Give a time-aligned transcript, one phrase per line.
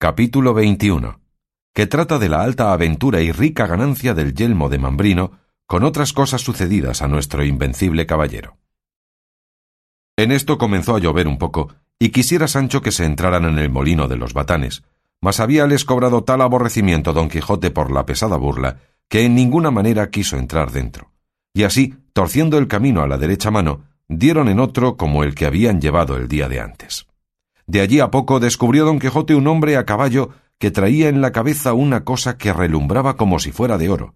[0.00, 1.18] Capítulo 21.
[1.74, 5.32] Que trata de la alta aventura y rica ganancia del yelmo de Mambrino,
[5.66, 8.58] con otras cosas sucedidas a nuestro invencible caballero.
[10.16, 13.70] En esto comenzó a llover un poco, y quisiera Sancho que se entraran en el
[13.70, 14.84] molino de los batanes,
[15.20, 18.78] mas habíales cobrado tal aborrecimiento don Quijote por la pesada burla,
[19.08, 21.10] que en ninguna manera quiso entrar dentro.
[21.52, 25.46] Y así, torciendo el camino a la derecha mano, dieron en otro como el que
[25.46, 27.08] habían llevado el día de antes.
[27.68, 31.32] De allí a poco descubrió don Quijote un hombre a caballo que traía en la
[31.32, 34.14] cabeza una cosa que relumbraba como si fuera de oro,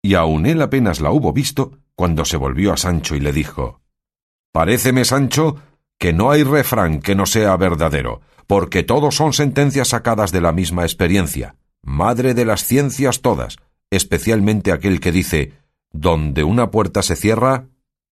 [0.00, 3.80] y aun él apenas la hubo visto cuando se volvió a Sancho y le dijo
[4.52, 5.56] Paréceme, Sancho,
[5.98, 10.52] que no hay refrán que no sea verdadero, porque todos son sentencias sacadas de la
[10.52, 13.56] misma experiencia, madre de las ciencias todas,
[13.90, 15.54] especialmente aquel que dice
[15.90, 17.66] Donde una puerta se cierra,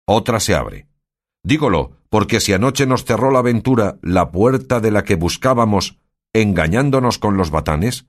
[0.06, 0.88] otra se abre.
[1.48, 5.98] Dígolo, porque si anoche nos cerró la aventura la puerta de la que buscábamos,
[6.34, 8.06] engañándonos con los batanes,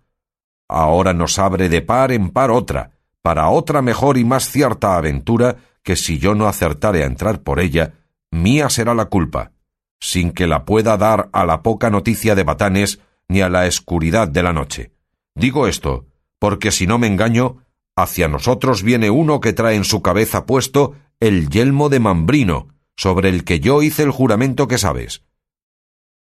[0.68, 5.58] ahora nos abre de par en par otra, para otra mejor y más cierta aventura,
[5.84, 7.94] que si yo no acertare a entrar por ella,
[8.32, 9.52] mía será la culpa,
[10.00, 14.26] sin que la pueda dar a la poca noticia de batanes ni a la escuridad
[14.26, 14.90] de la noche.
[15.36, 16.06] Digo esto,
[16.40, 17.58] porque si no me engaño,
[17.94, 23.28] hacia nosotros viene uno que trae en su cabeza puesto el yelmo de Mambrino, sobre
[23.28, 25.22] el que yo hice el juramento que sabes.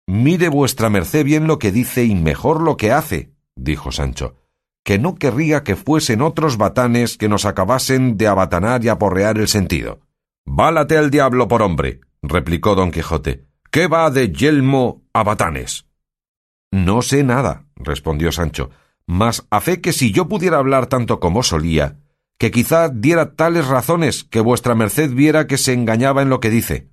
[0.06, 4.36] Mire vuestra merced bien lo que dice y mejor lo que hace, dijo Sancho,
[4.82, 9.46] que no querría que fuesen otros batanes que nos acabasen de abatanar y aporrear el
[9.48, 10.00] sentido.
[10.46, 13.46] Válate al diablo por hombre, replicó don Quijote.
[13.70, 15.86] ¿Qué va de yelmo a batanes?
[16.72, 18.70] No sé nada, respondió Sancho,
[19.06, 21.98] mas a fe que si yo pudiera hablar tanto como solía,
[22.38, 26.50] que quizá diera tales razones que vuestra merced viera que se engañaba en lo que
[26.50, 26.90] dice.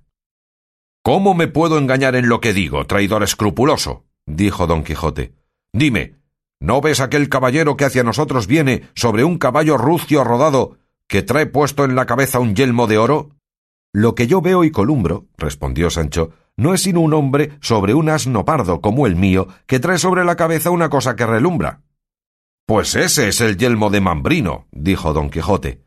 [1.02, 4.04] ¿Cómo me puedo engañar en lo que digo, traidor escrupuloso?
[4.26, 5.34] dijo don Quijote.
[5.72, 6.16] Dime,
[6.60, 11.46] ¿no ves aquel caballero que hacia nosotros viene sobre un caballo rucio rodado que trae
[11.46, 13.30] puesto en la cabeza un yelmo de oro?
[13.92, 18.08] Lo que yo veo y columbro, respondió Sancho, no es sino un hombre sobre un
[18.08, 21.82] asno pardo como el mío, que trae sobre la cabeza una cosa que relumbra.
[22.72, 25.84] Pues ese es el yelmo de Mambrino, dijo don Quijote.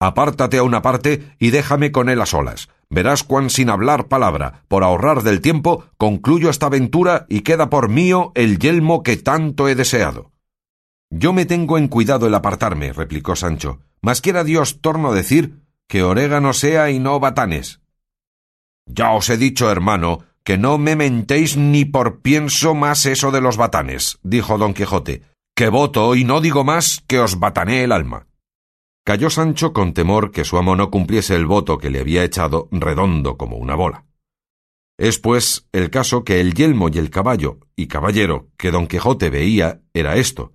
[0.00, 2.68] Apártate a una parte y déjame con él a solas.
[2.90, 7.88] Verás cuán sin hablar palabra, por ahorrar del tiempo, concluyo esta aventura y queda por
[7.88, 10.32] mío el yelmo que tanto he deseado.
[11.10, 15.60] Yo me tengo en cuidado el apartarme, replicó Sancho, mas quiera Dios torno a decir
[15.86, 17.82] que orégano sea y no batanes.
[18.84, 23.40] Ya os he dicho, hermano, que no me mentéis ni por pienso más eso de
[23.40, 25.22] los batanes, dijo don Quijote,
[25.56, 28.28] que voto y no digo más que os batané el alma.
[29.06, 32.68] Cayó Sancho con temor que su amo no cumpliese el voto que le había echado
[32.70, 34.04] redondo como una bola.
[34.98, 39.30] Es pues el caso que el yelmo y el caballo y caballero que don Quijote
[39.30, 40.52] veía era esto,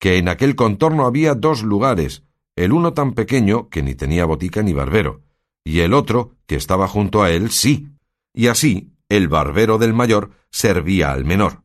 [0.00, 2.24] que en aquel contorno había dos lugares,
[2.56, 5.22] el uno tan pequeño que ni tenía botica ni barbero,
[5.62, 7.90] y el otro que estaba junto a él sí,
[8.34, 11.62] y así el barbero del mayor servía al menor,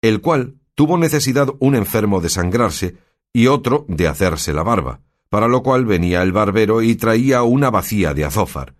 [0.00, 2.96] el cual tuvo necesidad un enfermo de sangrarse
[3.32, 7.70] y otro de hacerse la barba, para lo cual venía el barbero y traía una
[7.70, 8.74] vacía de azófar.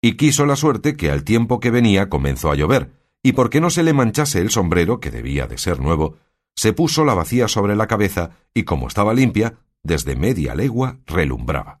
[0.00, 3.68] Y quiso la suerte que al tiempo que venía comenzó a llover, y porque no
[3.68, 6.16] se le manchase el sombrero, que debía de ser nuevo,
[6.56, 11.80] se puso la vacía sobre la cabeza y como estaba limpia, desde media legua relumbraba.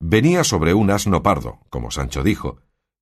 [0.00, 2.58] Venía sobre un asno pardo, como Sancho dijo,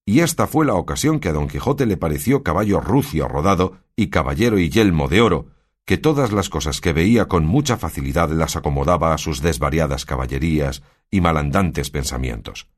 [0.07, 4.09] y esta fue la ocasión que a don Quijote le pareció caballo rucio rodado y
[4.09, 5.47] caballero y yelmo de oro,
[5.87, 10.83] que todas las cosas que veía con mucha facilidad las acomodaba a sus desvariadas caballerías
[11.11, 12.69] y malandantes pensamientos.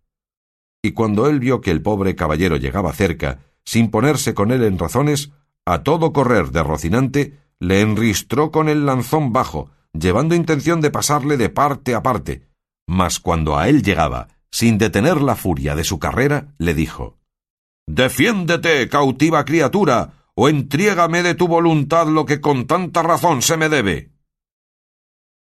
[0.83, 4.79] Y cuando él vio que el pobre caballero llegaba cerca, sin ponerse con él en
[4.79, 5.33] razones,
[5.65, 11.37] a todo correr de Rocinante, le enristró con el lanzón bajo, llevando intención de pasarle
[11.37, 12.47] de parte a parte,
[12.87, 17.19] mas cuando a él llegaba, sin detener la furia de su carrera, le dijo
[17.87, 23.69] Defiéndete, cautiva criatura, o entriégame de tu voluntad lo que con tanta razón se me
[23.69, 24.13] debe.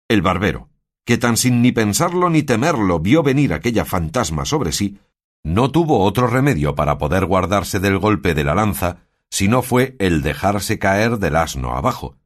[0.08, 0.70] El barbero,
[1.04, 4.98] que tan sin ni pensarlo ni temerlo vio venir aquella fantasma sobre sí,
[5.44, 9.96] no tuvo otro remedio para poder guardarse del golpe de la lanza, si no fue
[9.98, 12.16] el dejarse caer del asno abajo,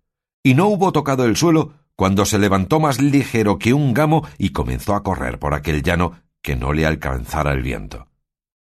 [0.42, 4.50] y no hubo tocado el suelo cuando se levantó más ligero que un gamo y
[4.50, 8.06] comenzó a correr por aquel llano que no le alcanzara el viento.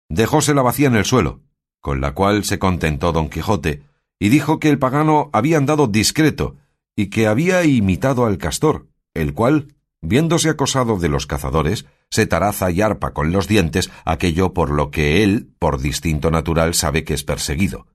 [0.09, 1.41] Dejóse la vacía en el suelo,
[1.85, 3.83] con la cual se contentó don Quijote,
[4.19, 6.55] y dijo que el pagano había andado discreto,
[6.95, 12.71] y que había imitado al castor, el cual, viéndose acosado de los cazadores, se taraza
[12.71, 17.13] y arpa con los dientes aquello por lo que él, por distinto natural, sabe que
[17.13, 17.87] es perseguido.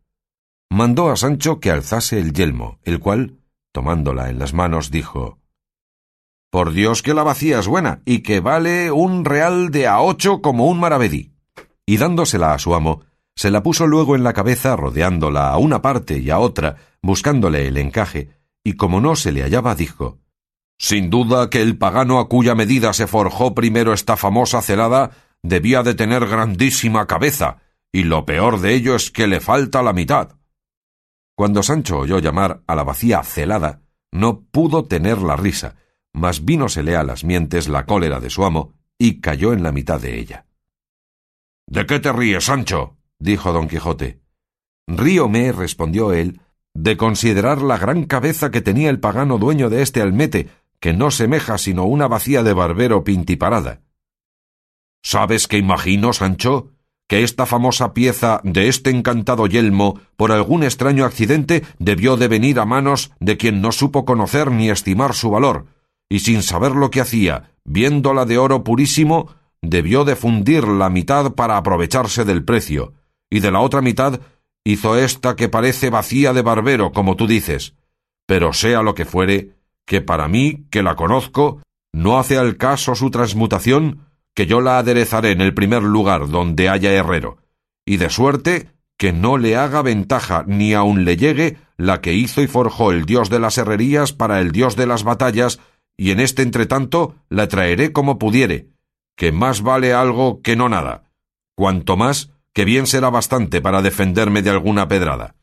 [0.69, 3.39] Mandó a Sancho que alzase el yelmo, el cual,
[3.73, 5.39] tomándola en las manos, dijo
[6.51, 10.43] Por Dios que la vacía es buena, y que vale un real de a ocho
[10.43, 11.33] como un maravedí.
[11.87, 13.03] Y dándosela a su amo,
[13.41, 17.67] se la puso luego en la cabeza, rodeándola a una parte y a otra, buscándole
[17.69, 18.29] el encaje,
[18.63, 20.19] y como no se le hallaba, dijo
[20.79, 25.83] Sin duda que el pagano a cuya medida se forjó primero esta famosa celada debía
[25.83, 30.37] de tener grandísima cabeza, y lo peor de ello es que le falta la mitad.
[31.35, 33.81] Cuando Sancho oyó llamar a la vacía celada,
[34.13, 35.77] no pudo tener la risa,
[36.13, 39.99] mas vínosele a las mientes la cólera de su amo, y cayó en la mitad
[39.99, 40.45] de ella.
[41.67, 43.00] ¿De qué te ríes, Sancho?
[43.21, 44.21] Dijo don Quijote.
[44.89, 46.41] Ríome, respondió él,
[46.75, 50.49] de considerar la gran cabeza que tenía el pagano dueño de este almete,
[50.81, 53.83] que no semeja sino una vacía de barbero pintiparada.
[55.03, 56.71] ¿Sabes qué imagino, Sancho?
[57.09, 62.61] Que esta famosa pieza de este encantado yelmo, por algún extraño accidente, debió de venir
[62.61, 65.67] a manos de quien no supo conocer ni estimar su valor,
[66.09, 71.33] y sin saber lo que hacía, viéndola de oro purísimo, debió de fundir la mitad
[71.35, 72.95] para aprovecharse del precio,
[73.31, 74.21] y de la otra mitad
[74.65, 77.75] hizo esta que parece vacía de barbero, como tú dices.
[78.27, 79.55] Pero sea lo que fuere,
[79.87, 81.63] que para mí, que la conozco,
[81.93, 86.69] no hace al caso su transmutación, que yo la aderezaré en el primer lugar donde
[86.69, 87.39] haya herrero,
[87.85, 92.43] y de suerte que no le haga ventaja ni aun le llegue la que hizo
[92.43, 95.59] y forjó el dios de las herrerías para el dios de las batallas,
[95.97, 98.69] y en este entretanto la traeré como pudiere,
[99.17, 101.05] que más vale algo que no nada,
[101.57, 105.35] cuanto más que bien será bastante para defenderme de alguna pedrada.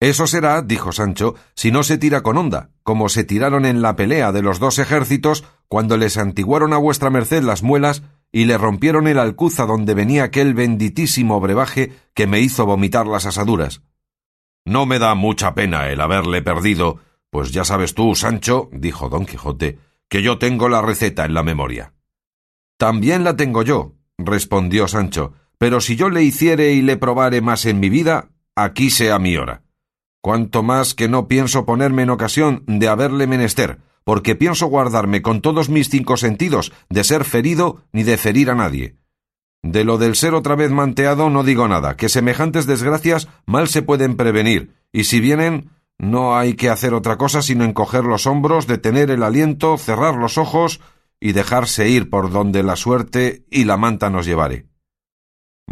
[0.00, 3.94] Eso será, dijo Sancho, si no se tira con honda, como se tiraron en la
[3.94, 8.58] pelea de los dos ejércitos cuando les antiguaron a vuestra merced las muelas y le
[8.58, 13.82] rompieron el alcuza donde venía aquel benditísimo brebaje que me hizo vomitar las asaduras.
[14.64, 16.98] No me da mucha pena el haberle perdido,
[17.30, 19.78] pues ya sabes tú, Sancho, dijo don Quijote,
[20.08, 21.94] que yo tengo la receta en la memoria.
[22.76, 27.66] También la tengo yo, respondió Sancho, pero si yo le hiciere y le probare más
[27.66, 29.62] en mi vida, aquí sea mi hora.
[30.20, 35.40] Cuanto más que no pienso ponerme en ocasión de haberle menester, porque pienso guardarme con
[35.40, 38.96] todos mis cinco sentidos de ser ferido ni de ferir a nadie.
[39.62, 43.82] De lo del ser otra vez manteado no digo nada, que semejantes desgracias mal se
[43.82, 48.66] pueden prevenir, y si vienen, no hay que hacer otra cosa sino encoger los hombros,
[48.66, 50.80] detener el aliento, cerrar los ojos
[51.20, 54.71] y dejarse ir por donde la suerte y la manta nos llevare.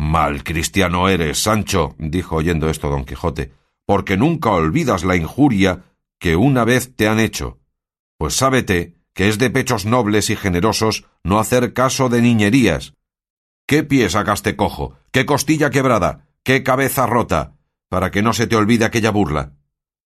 [0.01, 3.53] Mal cristiano eres, Sancho, dijo oyendo esto don Quijote,
[3.85, 5.85] porque nunca olvidas la injuria
[6.19, 7.59] que una vez te han hecho.
[8.17, 12.95] Pues sábete que es de pechos nobles y generosos no hacer caso de niñerías.
[13.67, 14.97] ¿Qué pie sacaste cojo?
[15.13, 16.31] ¿Qué costilla quebrada?
[16.45, 17.59] ¿Qué cabeza rota?
[17.91, 19.53] Para que no se te olvide aquella burla.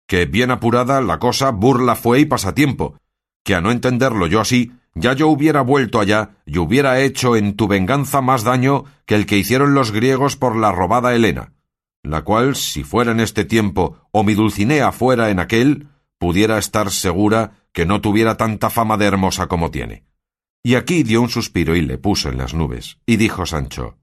[0.07, 2.95] Que bien apurada la cosa burla fue y pasatiempo,
[3.43, 7.55] que a no entenderlo yo así, ya yo hubiera vuelto allá y hubiera hecho en
[7.55, 11.53] tu venganza más daño que el que hicieron los griegos por la robada Helena,
[12.03, 15.87] la cual, si fuera en este tiempo o mi Dulcinea fuera en aquel,
[16.17, 20.05] pudiera estar segura que no tuviera tanta fama de hermosa como tiene.
[20.63, 23.97] Y aquí dio un suspiro y le puso en las nubes, y dijo Sancho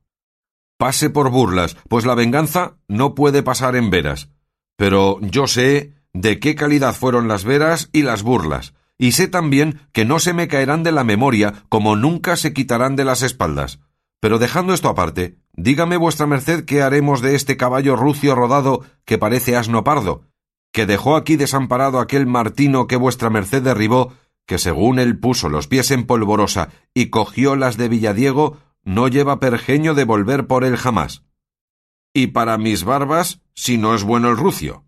[0.77, 4.31] Pase por burlas, pues la venganza no puede pasar en veras.
[4.77, 9.81] Pero yo sé de qué calidad fueron las veras y las burlas, y sé también
[9.93, 13.81] que no se me caerán de la memoria como nunca se quitarán de las espaldas.
[14.21, 19.17] Pero dejando esto aparte, dígame vuestra merced qué haremos de este caballo rucio rodado que
[19.17, 20.25] parece asno pardo,
[20.71, 24.13] que dejó aquí desamparado aquel martino que vuestra merced derribó,
[24.47, 29.41] que según él puso los pies en polvorosa y cogió las de Villadiego, no lleva
[29.41, 31.25] pergeño de volver por él jamás.
[32.13, 34.85] Y para mis barbas, si no es bueno el rucio.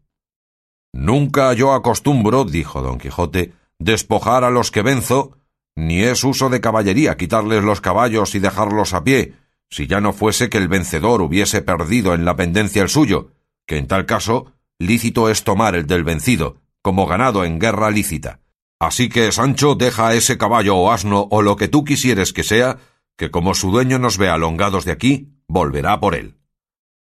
[0.92, 5.38] Nunca yo acostumbro, dijo don Quijote, despojar a los que venzo,
[5.74, 9.34] ni es uso de caballería quitarles los caballos y dejarlos a pie,
[9.70, 13.32] si ya no fuese que el vencedor hubiese perdido en la pendencia el suyo,
[13.66, 18.40] que en tal caso lícito es tomar el del vencido, como ganado en guerra lícita.
[18.80, 22.78] Así que, Sancho, deja ese caballo o asno o lo que tú quisieres que sea,
[23.16, 26.36] que como su dueño nos vea alongados de aquí, volverá por él.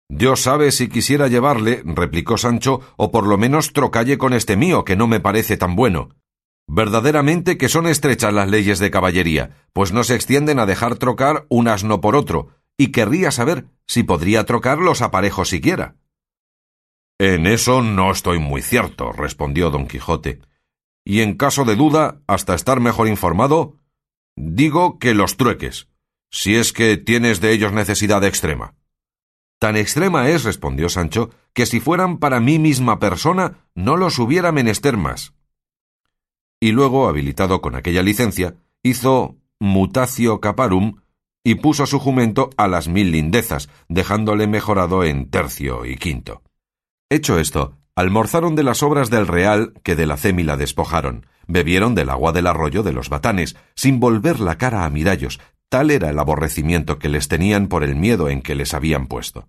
[0.07, 4.85] Dios sabe si quisiera llevarle, replicó Sancho, o por lo menos trocalle con este mío,
[4.85, 6.09] que no me parece tan bueno.
[6.73, 11.45] Verdaderamente que son estrechas las leyes de caballería, pues no se extienden a dejar trocar
[11.49, 12.47] un asno por otro,
[12.77, 15.97] y querría saber si podría trocar los aparejos siquiera.
[17.19, 20.39] En eso no estoy muy cierto, respondió don Quijote.
[21.03, 23.75] Y en caso de duda, hasta estar mejor informado,
[24.37, 25.89] digo que los trueques,
[26.29, 28.75] si es que tienes de ellos necesidad extrema.
[29.59, 34.53] Tan extrema es, respondió Sancho, que si fueran para mí misma persona, no los hubiera
[34.53, 35.33] menester más.
[36.61, 41.01] Y luego, habilitado con aquella licencia, hizo mutatio caparum
[41.43, 46.43] y puso su jumento a las mil lindezas, dejándole mejorado en tercio y quinto.
[47.09, 52.11] Hecho esto, almorzaron de las obras del real que de la cémila despojaron, bebieron del
[52.11, 56.19] agua del arroyo de los batanes, sin volver la cara a mirallos, tal era el
[56.19, 59.47] aborrecimiento que les tenían por el miedo en que les habían puesto.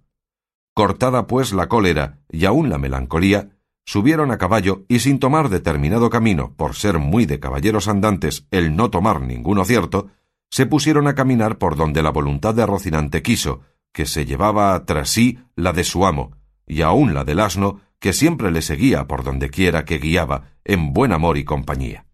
[0.75, 3.51] Cortada pues la cólera y aun la melancolía,
[3.85, 8.77] subieron a caballo y sin tomar determinado camino, por ser muy de caballeros andantes el
[8.77, 10.09] no tomar ninguno cierto,
[10.51, 13.63] se pusieron a caminar por donde la voluntad de Rocinante quiso,
[13.93, 16.33] que se llevaba tras sí la de su amo,
[16.67, 20.93] y aun la del asno, que siempre le seguía por donde quiera que guiaba, en
[20.93, 22.07] buen amor y compañía.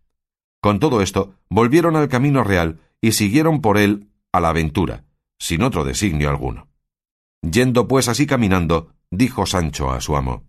[0.61, 5.05] Con todo esto, volvieron al camino real y siguieron por él a la aventura,
[5.39, 6.69] sin otro designio alguno.
[7.43, 10.49] Yendo pues así caminando, dijo Sancho a su amo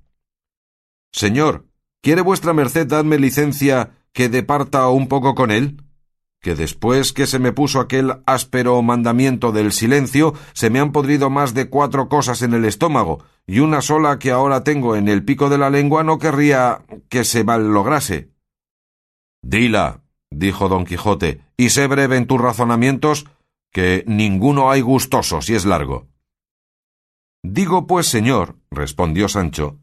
[1.11, 1.65] Señor,
[2.01, 5.83] ¿quiere vuestra merced darme licencia que departa un poco con él?
[6.41, 11.29] Que después que se me puso aquel áspero mandamiento del silencio, se me han podrido
[11.29, 15.25] más de cuatro cosas en el estómago, y una sola que ahora tengo en el
[15.25, 18.29] pico de la lengua no querría que se mal lograse.
[19.41, 23.25] Dila, dijo don Quijote, y sé breve en tus razonamientos,
[23.71, 26.07] que ninguno hay gustoso si es largo.
[27.43, 29.78] Digo pues, señor, respondió Sancho,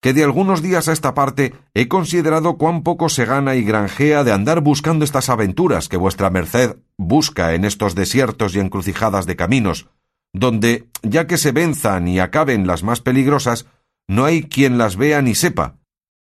[0.00, 4.24] que de algunos días a esta parte he considerado cuán poco se gana y granjea
[4.24, 9.36] de andar buscando estas aventuras que vuestra merced busca en estos desiertos y encrucijadas de
[9.36, 9.88] caminos,
[10.32, 13.66] donde, ya que se venzan y acaben las más peligrosas,
[14.06, 15.78] no hay quien las vea ni sepa,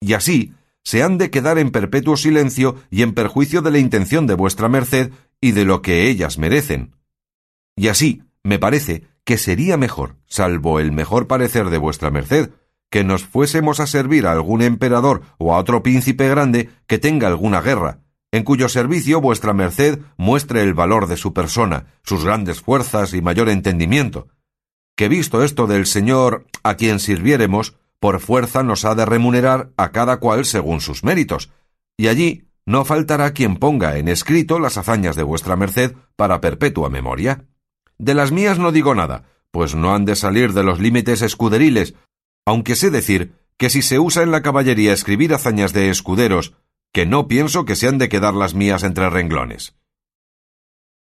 [0.03, 0.53] y así
[0.85, 4.69] se han de quedar en perpetuo silencio y en perjuicio de la intención de vuestra
[4.69, 6.97] merced y de lo que ellas merecen.
[7.77, 12.51] Y así, me parece que sería mejor, salvo el mejor parecer de vuestra merced,
[12.93, 17.27] que nos fuésemos a servir a algún emperador o a otro príncipe grande que tenga
[17.27, 22.61] alguna guerra, en cuyo servicio vuestra merced muestre el valor de su persona, sus grandes
[22.61, 24.29] fuerzas y mayor entendimiento.
[24.95, 29.91] Que visto esto del señor a quien sirviéremos, por fuerza nos ha de remunerar a
[29.91, 31.51] cada cual según sus méritos,
[31.97, 36.91] y allí no faltará quien ponga en escrito las hazañas de vuestra merced para perpetua
[36.91, 37.47] memoria.
[37.97, 41.95] De las mías no digo nada, pues no han de salir de los límites escuderiles
[42.47, 46.55] aunque sé decir que si se usa en la caballería escribir hazañas de escuderos,
[46.93, 49.77] que no pienso que se han de quedar las mías entre renglones.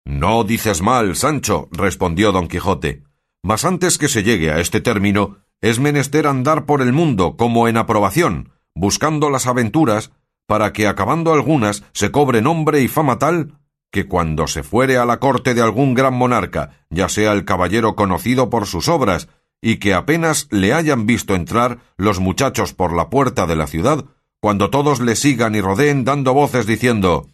[0.05, 3.03] No dices mal, Sancho, respondió don Quijote,
[3.43, 7.67] mas antes que se llegue a este término, es menester andar por el mundo como
[7.67, 10.11] en aprobación, buscando las aventuras,
[10.47, 13.59] para que acabando algunas se cobre nombre y fama tal
[13.91, 17.95] que cuando se fuere a la corte de algún gran monarca, ya sea el caballero
[17.95, 19.29] conocido por sus obras,
[19.61, 24.05] y que apenas le hayan visto entrar los muchachos por la puerta de la ciudad,
[24.41, 27.27] cuando todos le sigan y rodeen dando voces diciendo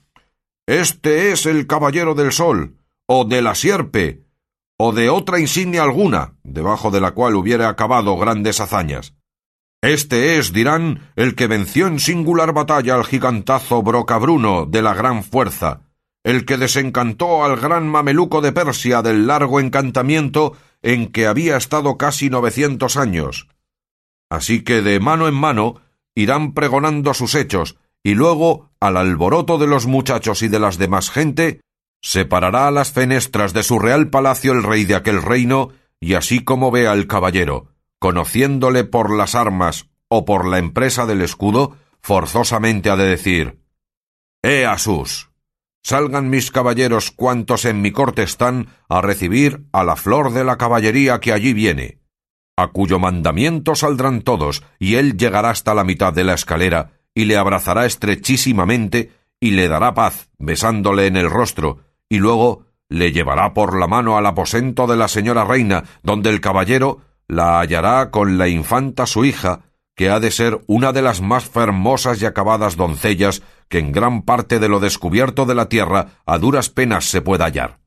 [0.65, 2.77] Este es el caballero del sol,
[3.07, 4.25] o de la sierpe,
[4.77, 9.13] o de otra insignia alguna, debajo de la cual hubiera acabado grandes hazañas.
[9.81, 15.23] Este es, dirán, el que venció en singular batalla al gigantazo Brocabruno de la gran
[15.23, 15.81] fuerza,
[16.23, 20.53] el que desencantó al gran mameluco de Persia del largo encantamiento
[20.85, 23.47] en que había estado casi novecientos años.
[24.29, 25.81] Así que de mano en mano
[26.13, 31.09] irán pregonando sus hechos, y luego, al alboroto de los muchachos y de las demás
[31.09, 31.59] gente,
[32.03, 36.43] separará a las fenestras de su real palacio el rey de aquel reino, y así
[36.43, 42.91] como vea al caballero, conociéndole por las armas o por la empresa del escudo, forzosamente
[42.91, 43.59] ha de decir
[44.43, 45.31] Ea sus.
[45.85, 50.57] Salgan mis caballeros cuantos en mi corte están a recibir a la flor de la
[50.57, 51.99] caballería que allí viene,
[52.57, 57.25] a cuyo mandamiento saldrán todos, y él llegará hasta la mitad de la escalera, y
[57.25, 63.53] le abrazará estrechísimamente, y le dará paz, besándole en el rostro, y luego le llevará
[63.53, 68.39] por la mano al aposento de la señora reina, donde el caballero la hallará con
[68.39, 69.61] la infanta su hija,
[69.95, 74.23] que ha de ser una de las más fermosas y acabadas doncellas que en gran
[74.23, 77.79] parte de lo descubierto de la tierra a duras penas se pueda hallar.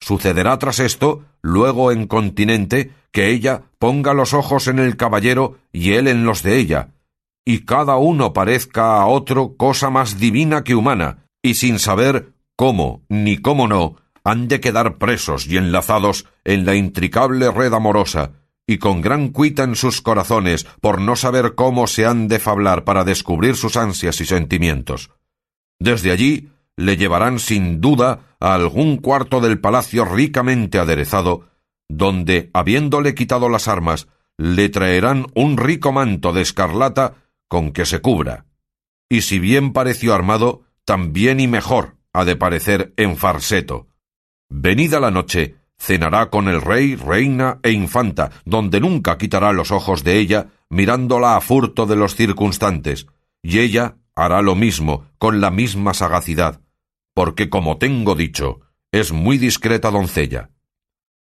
[0.00, 5.92] Sucederá tras esto, luego en continente, que ella ponga los ojos en el caballero y
[5.92, 6.90] él en los de ella,
[7.44, 13.02] y cada uno parezca a otro cosa más divina que humana, y sin saber cómo
[13.08, 18.32] ni cómo no, han de quedar presos y enlazados en la intricable red amorosa,
[18.70, 22.84] y con gran cuita en sus corazones por no saber cómo se han de fablar
[22.84, 25.10] para descubrir sus ansias y sentimientos.
[25.80, 31.48] Desde allí le llevarán sin duda a algún cuarto del palacio ricamente aderezado,
[31.88, 34.06] donde, habiéndole quitado las armas,
[34.38, 37.14] le traerán un rico manto de escarlata
[37.48, 38.46] con que se cubra.
[39.08, 43.88] Y si bien pareció armado, también y mejor ha de parecer en farseto.
[44.48, 50.04] Venida la noche, cenará con el rey, reina e infanta, donde nunca quitará los ojos
[50.04, 53.06] de ella, mirándola a furto de los circunstantes,
[53.42, 56.60] y ella hará lo mismo, con la misma sagacidad,
[57.14, 58.60] porque, como tengo dicho,
[58.92, 60.50] es muy discreta doncella.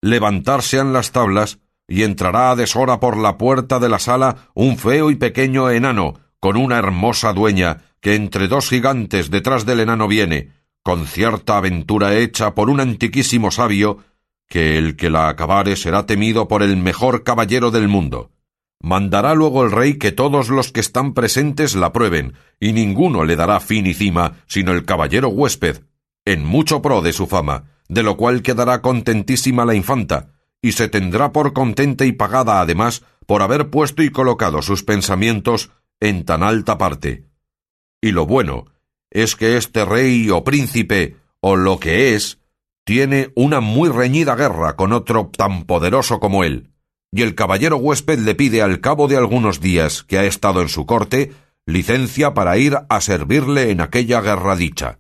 [0.03, 4.77] Levantarse han las tablas, y entrará a deshora por la puerta de la sala un
[4.77, 10.07] feo y pequeño enano, con una hermosa dueña, que entre dos gigantes detrás del enano
[10.07, 10.51] viene,
[10.83, 14.05] con cierta aventura hecha por un antiquísimo sabio,
[14.49, 18.31] que el que la acabare será temido por el mejor caballero del mundo.
[18.81, 23.37] Mandará luego el rey que todos los que están presentes la prueben, y ninguno le
[23.37, 25.83] dará fin y cima, sino el caballero huésped,
[26.25, 30.89] en mucho pro de su fama, de lo cual quedará contentísima la infanta, y se
[30.89, 35.71] tendrá por contenta y pagada además por haber puesto y colocado sus pensamientos
[36.01, 37.25] en tan alta parte.
[38.01, 38.67] Y lo bueno
[39.11, 42.39] es que este rey o príncipe, o lo que es,
[42.85, 46.71] tiene una muy reñida guerra con otro tan poderoso como él,
[47.13, 50.69] y el caballero huésped le pide al cabo de algunos días que ha estado en
[50.69, 51.33] su corte
[51.67, 54.99] licencia para ir a servirle en aquella guerra dicha.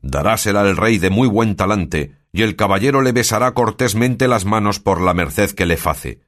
[0.00, 4.80] Darásela el rey de muy buen talante, y el caballero le besará cortésmente las manos
[4.80, 6.22] por la merced que le face.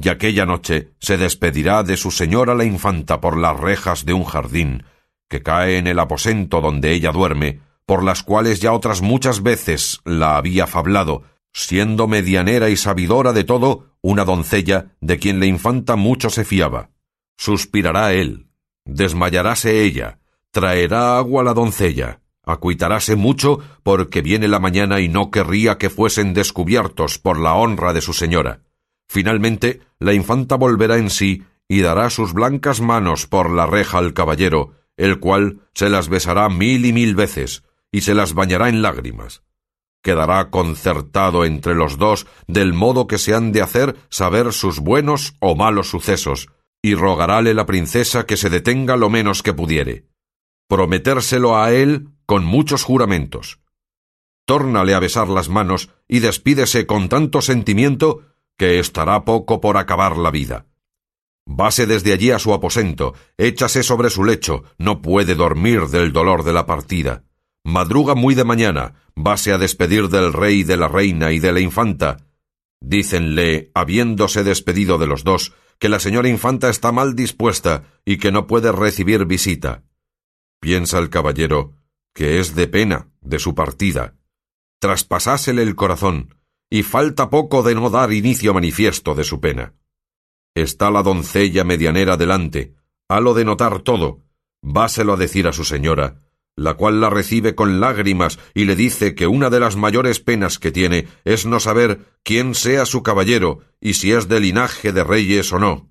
[0.00, 4.24] Y aquella noche se despedirá de su señora la infanta por las rejas de un
[4.24, 4.84] jardín,
[5.28, 7.60] que cae en el aposento donde ella duerme,
[7.90, 13.42] por las cuales ya otras muchas veces la había fablado, siendo medianera y sabidora de
[13.42, 16.90] todo, una doncella de quien la infanta mucho se fiaba.
[17.36, 18.46] Suspirará él,
[18.84, 20.20] desmayaráse ella,
[20.52, 26.32] traerá agua la doncella, acuitaráse mucho porque viene la mañana y no querría que fuesen
[26.32, 28.60] descubiertos por la honra de su señora.
[29.08, 34.12] Finalmente, la infanta volverá en sí y dará sus blancas manos por la reja al
[34.14, 38.82] caballero, el cual se las besará mil y mil veces, y se las bañará en
[38.82, 39.42] lágrimas.
[40.02, 45.34] Quedará concertado entre los dos del modo que se han de hacer saber sus buenos
[45.40, 46.48] o malos sucesos,
[46.82, 50.06] y rogarále la princesa que se detenga lo menos que pudiere.
[50.68, 53.60] Prometérselo a él con muchos juramentos.
[54.46, 58.22] Tórnale a besar las manos y despídese con tanto sentimiento
[58.56, 60.66] que estará poco por acabar la vida.
[61.46, 66.44] Vase desde allí a su aposento, échase sobre su lecho, no puede dormir del dolor
[66.44, 67.24] de la partida.
[67.64, 71.60] Madruga muy de mañana, vase a despedir del rey, de la reina y de la
[71.60, 72.16] infanta.
[72.80, 78.32] Dícenle, habiéndose despedido de los dos, que la señora infanta está mal dispuesta y que
[78.32, 79.84] no puede recibir visita.
[80.60, 81.74] Piensa el caballero
[82.14, 84.16] que es de pena de su partida.
[84.80, 86.36] Traspasásele el corazón,
[86.70, 89.74] y falta poco de no dar inicio manifiesto de su pena.
[90.54, 92.74] Está la doncella medianera delante,
[93.08, 94.20] halo de notar todo,
[94.62, 96.16] váselo a decir a su señora,
[96.60, 100.58] la cual la recibe con lágrimas y le dice que una de las mayores penas
[100.58, 105.02] que tiene es no saber quién sea su caballero y si es de linaje de
[105.02, 105.88] reyes o no.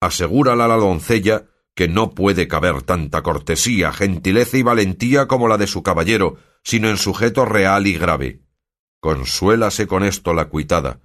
[0.00, 5.66] Asegúrala la doncella que no puede caber tanta cortesía, gentileza y valentía como la de
[5.66, 8.42] su caballero, sino en sujeto real y grave.
[9.00, 11.00] Consuélase con esto la cuitada.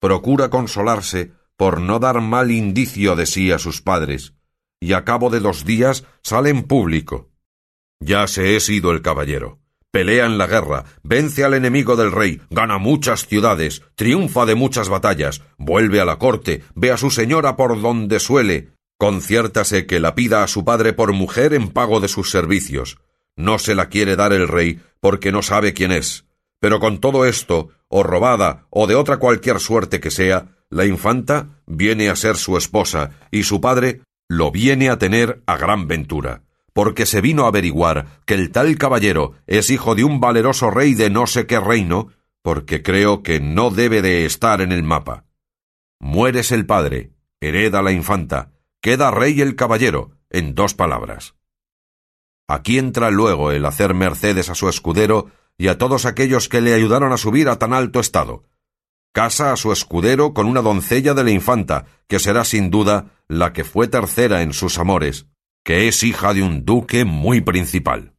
[0.00, 4.34] Procura consolarse por no dar mal indicio de sí a sus padres,
[4.80, 7.30] y a cabo de dos días sale en público
[8.00, 9.58] ya se es ido el caballero.
[9.90, 14.88] Pelea en la guerra, vence al enemigo del rey, gana muchas ciudades, triunfa de muchas
[14.88, 20.14] batallas, vuelve a la corte, ve a su señora por donde suele, conciértase que la
[20.14, 22.98] pida a su padre por mujer en pago de sus servicios.
[23.36, 26.26] No se la quiere dar el rey porque no sabe quién es.
[26.60, 31.62] Pero con todo esto, o robada, o de otra cualquier suerte que sea, la infanta
[31.66, 36.42] viene a ser su esposa, y su padre lo viene a tener a gran ventura
[36.76, 40.92] porque se vino a averiguar que el tal caballero es hijo de un valeroso rey
[40.92, 42.08] de no sé qué reino,
[42.42, 45.24] porque creo que no debe de estar en el mapa.
[46.00, 51.34] Mueres el padre, hereda la infanta, queda rey el caballero, en dos palabras.
[52.46, 56.74] Aquí entra luego el hacer mercedes a su escudero y a todos aquellos que le
[56.74, 58.44] ayudaron a subir a tan alto estado.
[59.14, 63.54] Casa a su escudero con una doncella de la infanta, que será sin duda la
[63.54, 65.26] que fue tercera en sus amores,
[65.66, 68.14] que es hija de un duque muy principal.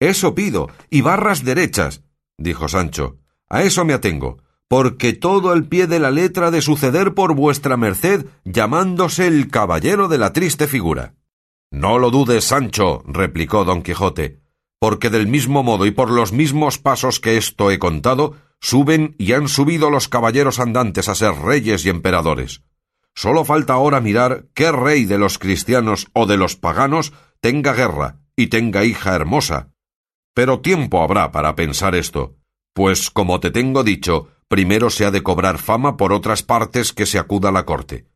[0.00, 2.02] Eso pido, y barras derechas,
[2.38, 3.18] dijo Sancho.
[3.50, 7.76] A eso me atengo, porque todo al pie de la letra de suceder por vuestra
[7.76, 11.16] merced, llamándose el caballero de la triste figura.
[11.70, 14.40] No lo dudes, Sancho, replicó don Quijote,
[14.80, 19.34] porque del mismo modo y por los mismos pasos que esto he contado, suben y
[19.34, 22.62] han subido los caballeros andantes a ser reyes y emperadores.
[23.18, 28.20] Solo falta ahora mirar qué rey de los cristianos o de los paganos tenga guerra
[28.36, 29.72] y tenga hija hermosa.
[30.34, 32.36] Pero tiempo habrá para pensar esto,
[32.72, 37.06] pues, como te tengo dicho, primero se ha de cobrar fama por otras partes que
[37.06, 38.06] se acuda a la corte.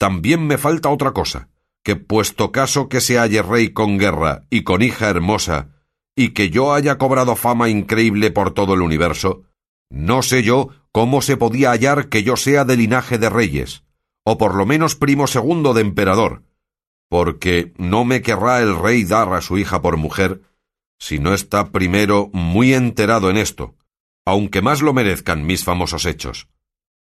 [0.00, 1.48] También me falta otra cosa,
[1.84, 5.76] que puesto caso que se halle rey con guerra y con hija hermosa,
[6.16, 9.44] y que yo haya cobrado fama increíble por todo el universo,
[9.90, 13.84] no sé yo cómo se podía hallar que yo sea de linaje de reyes,
[14.24, 16.42] o por lo menos primo segundo de emperador,
[17.08, 20.42] porque no me querrá el rey dar a su hija por mujer,
[20.98, 23.74] si no está primero muy enterado en esto,
[24.24, 26.48] aunque más lo merezcan mis famosos hechos.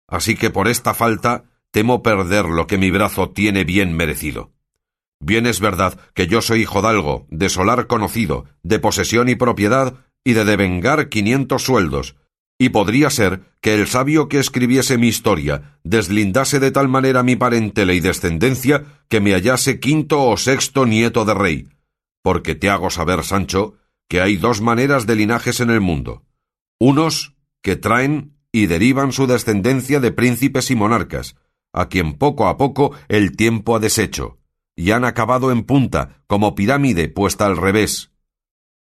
[0.06, 4.52] Así que por esta falta temo perder lo que mi brazo tiene bien merecido.
[5.20, 10.06] Bien es verdad que yo soy hijo algo, de solar conocido, de posesión y propiedad,
[10.24, 12.16] y de devengar quinientos sueldos,
[12.60, 17.34] y podría ser que el sabio que escribiese mi historia deslindase de tal manera mi
[17.34, 21.68] parentela y descendencia que me hallase quinto o sexto nieto de rey,
[22.20, 23.78] porque te hago saber, Sancho,
[24.10, 26.26] que hay dos maneras de linajes en el mundo,
[26.78, 31.36] unos que traen y derivan su descendencia de príncipes y monarcas,
[31.72, 34.36] a quien poco a poco el tiempo ha deshecho,
[34.76, 38.10] y han acabado en punta, como pirámide puesta al revés.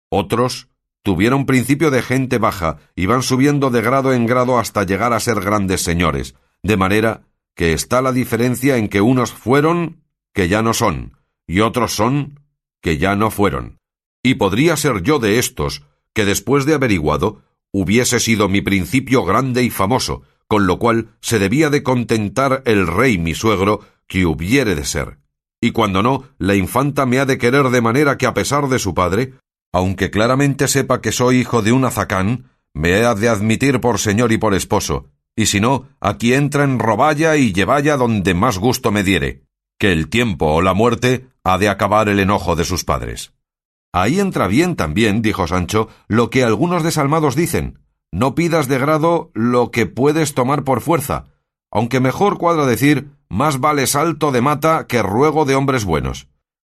[0.10, 0.70] Otros
[1.03, 5.19] tuvieron principio de gente baja y van subiendo de grado en grado hasta llegar a
[5.19, 7.23] ser grandes señores, de manera
[7.55, 12.39] que está la diferencia en que unos fueron que ya no son, y otros son
[12.81, 13.79] que ya no fueron.
[14.23, 15.83] Y podría ser yo de estos,
[16.13, 21.39] que después de averiguado, hubiese sido mi principio grande y famoso, con lo cual se
[21.39, 25.17] debía de contentar el rey mi suegro que hubiere de ser.
[25.61, 28.79] Y cuando no, la infanta me ha de querer de manera que a pesar de
[28.79, 29.33] su padre,
[29.71, 34.31] aunque claramente sepa que soy hijo de un azacán, me ha de admitir por señor
[34.31, 38.91] y por esposo, y si no, aquí entra en roballa y llevalla donde más gusto
[38.91, 39.43] me diere,
[39.79, 43.34] que el tiempo o la muerte ha de acabar el enojo de sus padres.
[43.93, 47.79] Ahí entra bien también, dijo Sancho, lo que algunos desalmados dicen.
[48.13, 51.25] No pidas de grado lo que puedes tomar por fuerza,
[51.71, 56.27] aunque mejor cuadra decir más vale salto de mata que ruego de hombres buenos.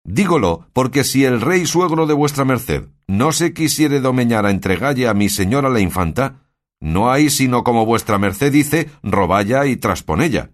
[0.07, 5.09] Dígolo, porque si el rey suegro de vuestra merced no se quisiere domeñar a entregalle
[5.09, 6.47] a mi señora la infanta,
[6.79, 10.51] no hay sino como vuestra merced dice, roballa y trasponella.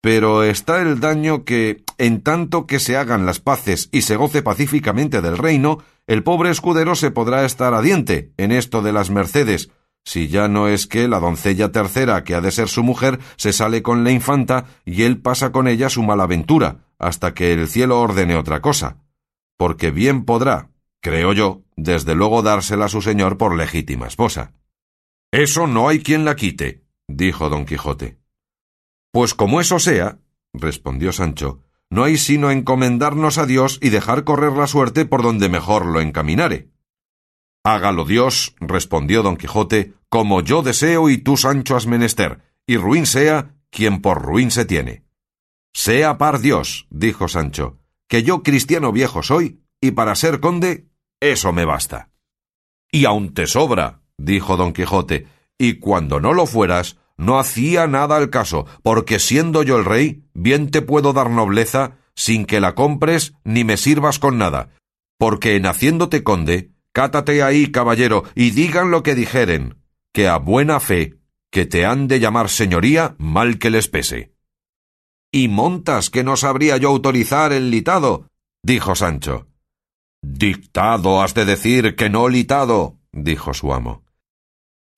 [0.00, 4.40] Pero está el daño que, en tanto que se hagan las paces y se goce
[4.42, 9.10] pacíficamente del reino, el pobre escudero se podrá estar a diente en esto de las
[9.10, 9.70] mercedes,
[10.04, 13.52] si ya no es que la doncella tercera, que ha de ser su mujer, se
[13.52, 17.68] sale con la infanta y él pasa con ella su mala aventura, hasta que el
[17.68, 18.96] cielo ordene otra cosa.
[19.58, 24.52] Porque bien podrá, creo yo, desde luego dársela a su señor por legítima esposa.
[25.30, 28.18] Eso no hay quien la quite, dijo don Quijote.
[29.12, 30.18] Pues como eso sea,
[30.54, 35.48] respondió Sancho, no hay sino encomendarnos a Dios y dejar correr la suerte por donde
[35.48, 36.68] mejor lo encaminare.
[37.68, 43.04] Hágalo Dios, respondió don Quijote, como yo deseo y tú, Sancho, has menester, y ruin
[43.04, 45.04] sea quien por ruin se tiene.
[45.74, 47.76] Sea par Dios, dijo Sancho,
[48.08, 50.88] que yo cristiano viejo soy, y para ser conde,
[51.20, 52.08] eso me basta.
[52.90, 55.26] Y aun te sobra, dijo don Quijote,
[55.58, 60.24] y cuando no lo fueras, no hacía nada al caso, porque siendo yo el rey,
[60.32, 64.70] bien te puedo dar nobleza sin que la compres ni me sirvas con nada,
[65.18, 70.80] porque en haciéndote conde, cátate ahí, caballero, y digan lo que dijeren, que a buena
[70.80, 71.18] fe,
[71.50, 74.32] que te han de llamar señoría, mal que les pese.
[75.32, 78.28] Y montas que no sabría yo autorizar el litado,
[78.62, 79.46] dijo Sancho.
[80.22, 84.04] Dictado has de decir que no litado, dijo su amo.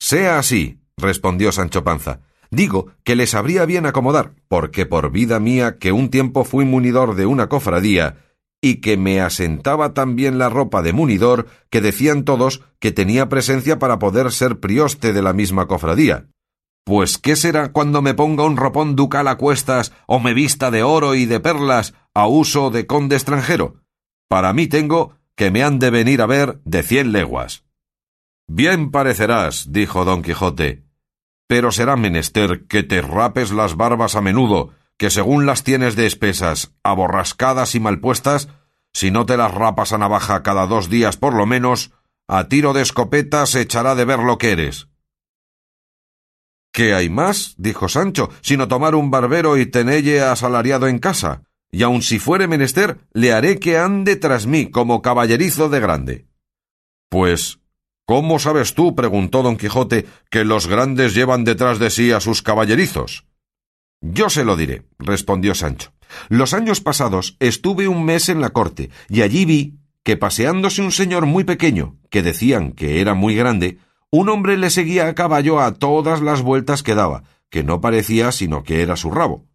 [0.01, 2.21] Sea así, respondió Sancho Panza.
[2.51, 7.15] Digo que les habría bien acomodar, porque por vida mía que un tiempo fui munidor
[7.15, 8.30] de una cofradía,
[8.61, 13.29] y que me asentaba tan bien la ropa de munidor que decían todos que tenía
[13.29, 16.27] presencia para poder ser prioste de la misma cofradía.
[16.85, 20.83] Pues qué será cuando me ponga un ropón ducal a cuestas o me vista de
[20.83, 23.77] oro y de perlas a uso de conde extranjero.
[24.29, 27.65] Para mí tengo que me han de venir a ver de cien leguas.
[28.47, 30.85] Bien parecerás, dijo don Quijote,
[31.47, 34.71] pero será menester que te rapes las barbas a menudo,
[35.01, 38.51] que según las tienes de espesas, aborrascadas y mal puestas,
[38.93, 41.93] si no te las rapas a navaja cada dos días por lo menos,
[42.29, 44.89] a tiro de escopeta se echará de ver lo que eres.
[46.71, 47.55] ¿Qué hay más?
[47.57, 52.47] dijo Sancho, sino tomar un barbero y tenelle asalariado en casa, y aun si fuere
[52.47, 56.27] menester, le haré que ande tras mí como caballerizo de grande.
[57.09, 57.59] Pues
[58.05, 62.43] ¿Cómo sabes tú, preguntó don Quijote, que los grandes llevan detrás de sí a sus
[62.43, 63.30] caballerizos?
[64.01, 65.93] Yo se lo diré, respondió Sancho.
[66.29, 70.93] Los años pasados estuve un mes en la corte, y allí vi que paseándose un
[70.93, 73.79] señor muy pequeño, que decían que era muy grande,
[74.11, 78.33] un hombre le seguía a caballo a todas las vueltas que daba, que no parecía
[78.33, 79.47] sino que era su rabo.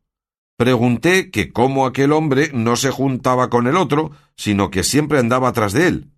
[0.57, 5.51] Pregunté que cómo aquel hombre no se juntaba con el otro, sino que siempre andaba
[5.51, 6.11] tras de él.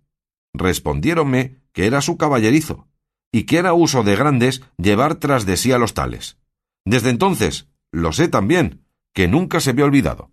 [0.54, 2.86] Respondiéronme que era su caballerizo,
[3.32, 6.36] y que era uso de grandes llevar tras de sí a los tales.
[6.84, 10.30] Desde entonces, lo sé también, que nunca se me olvidado.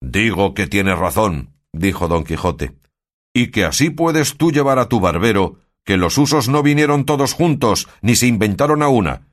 [0.00, 2.76] Digo que tienes razón, dijo don Quijote,
[3.34, 7.32] y que así puedes tú llevar a tu barbero, que los usos no vinieron todos
[7.32, 9.28] juntos, ni se inventaron a una,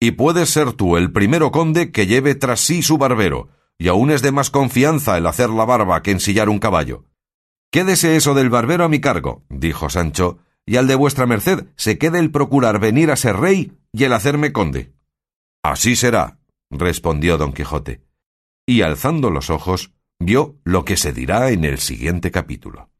[0.00, 4.10] y puedes ser tú el primero conde que lleve tras sí su barbero, y aún
[4.10, 7.04] es de más confianza el hacer la barba que ensillar un caballo.
[7.70, 11.98] Quédese eso del barbero a mi cargo, dijo Sancho, y al de vuestra merced se
[11.98, 14.92] quede el procurar venir a ser rey y el hacerme conde.
[15.62, 16.38] Así será,
[16.72, 18.02] respondió don Quijote,
[18.66, 22.91] y alzando los ojos, vio lo que se dirá en el siguiente capítulo.